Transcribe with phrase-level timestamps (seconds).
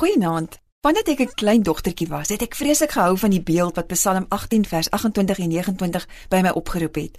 [0.00, 0.60] Goeienaand.
[0.80, 4.24] Wanneer ek 'n klein dogtertjie was, het ek vreeslik gehou van die beeld wat Psalm
[4.28, 7.18] 18 vers 28 en 29 by my opgeroep het.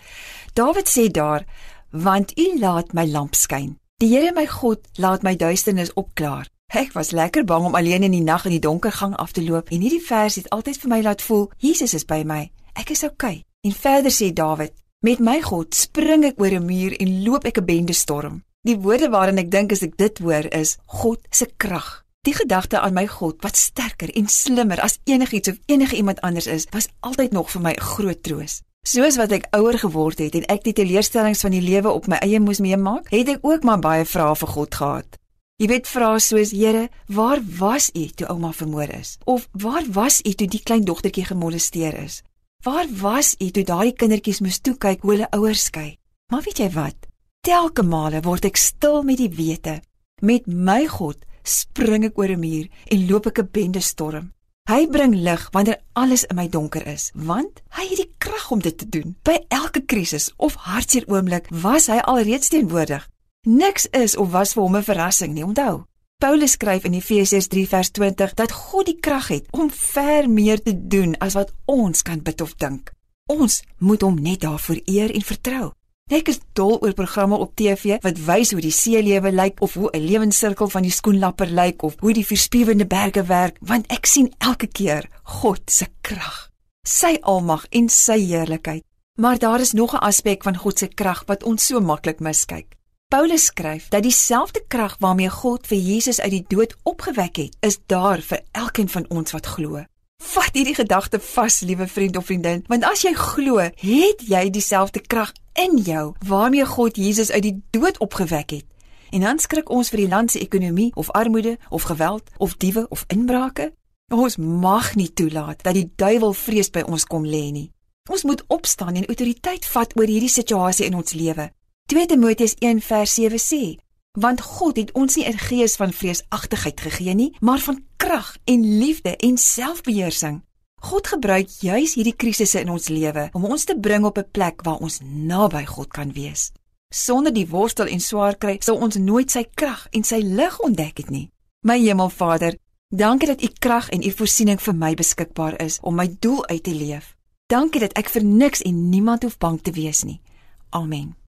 [0.53, 1.45] Dawid sê daar:
[1.91, 3.79] "Want U laat my lamp skyn.
[3.97, 8.11] Die Here my God laat my duisternis opklaar." Ek was lekker bang om alleen in
[8.11, 10.89] die nag in die donker gang af te loop en hierdie vers het altyd vir
[10.89, 12.51] my laat voel Jesus is by my.
[12.73, 13.29] Ek is oukei.
[13.29, 13.43] Okay.
[13.61, 17.57] En verder sê Dawid: "Met my God spring ek oor 'n muur en loop ek
[17.57, 21.45] 'n bende storm." Die woorde waarin ek dink as ek dit hoor is God se
[21.57, 22.05] krag.
[22.21, 26.45] Die gedagte aan my God wat sterker en slimmer as enigiets of enige iemand anders
[26.45, 28.61] is, was altyd nog vir my 'n groot troos.
[28.85, 32.15] Soos wat ek ouer geword het en ek die teleurstellings van die lewe op my
[32.15, 35.17] eie moes meemaak, het ek ook maar baie vrae vir God gehad.
[35.57, 39.17] Jy weet vrae soos: Here, waar was U toe ouma vermoor is?
[39.25, 42.21] Of waar was U toe die klein dogtertjie gemolesteer is?
[42.63, 45.97] Waar was U toe daardie kindertjies moes toe kyk hoe hulle ouers skei?
[46.31, 46.95] Maar weet jy wat?
[47.41, 49.81] Telke male word ek stil met die wete
[50.21, 54.33] met my God spring ek oor 'n muur en loop ek 'n bende storm.
[54.69, 58.61] Hy bring lig wanneer alles in my donker is, want hy het die krag om
[58.61, 59.15] dit te doen.
[59.23, 63.07] By elke krisis of hartseer oomblik was hy alreeds teenwoordig.
[63.47, 65.83] Niks is of was vir hom 'n verrassing nie, onthou.
[66.21, 70.61] Paulus skryf in Efesiërs 3 vers 20 dat God die krag het om ver meer
[70.61, 72.91] te doen as wat ons kan bid of dink.
[73.25, 75.71] Ons moet hom net daarvoor eer en vertrou.
[76.11, 79.77] Ek is dol oor programme op TV wat wys hoe die see lewe lyk of
[79.79, 84.05] hoe 'n lewenssirkel van die skoenlapper lyk of hoe die verspiewende berge werk, want ek
[84.05, 86.49] sien elke keer God se krag,
[86.83, 88.83] sy almag en sy heerlikheid.
[89.15, 92.75] Maar daar is nog 'n aspek van God se krag wat ons so maklik miskyk.
[93.07, 97.77] Paulus skryf dat dieselfde krag waarmee God vir Jesus uit die dood opgewek het, is
[97.87, 99.85] daar vir elkeen van ons wat glo.
[100.21, 104.99] Vat hierdie gedagte vas, liewe vriend of vriendin, want as jy glo, het jy dieselfde
[104.99, 108.65] krag in jou waarmee God Jesus uit die dood opgewek het.
[109.09, 112.85] En dan skrik ons vir die land se ekonomie of armoede of geweld of diewe
[112.89, 113.73] of inbrake.
[114.07, 117.71] Ons mag nie toelaat dat die duiwel vrees by ons kom lê nie.
[118.09, 121.51] Ons moet opstaan en autoriteit vat oor hierdie situasie in ons lewe.
[121.91, 123.77] 2 Timoteus 1:7 sê:
[124.19, 128.77] Want God het ons nie 'n gees van vreesagtigheid gegee nie, maar van krag en
[128.77, 130.41] liefde en selfbeheersing.
[130.81, 134.63] God gebruik juis hierdie krisisse in ons lewe om ons te bring op 'n plek
[134.65, 136.51] waar ons naby God kan wees.
[136.89, 140.97] Sonder die worstel en swaar kry, sou ons nooit sy krag en sy lig ontdek
[140.97, 141.29] het nie.
[141.63, 142.57] My Hemelvader,
[142.89, 146.63] dankie dat U krag en U voorsiening vir my beskikbaar is om my doel uit
[146.63, 147.15] te leef.
[147.47, 150.21] Dankie dat ek vir niks en niemand hoef bang te wees nie.
[150.69, 151.20] Amen.